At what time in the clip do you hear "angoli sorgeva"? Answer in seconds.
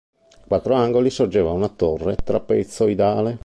0.73-1.51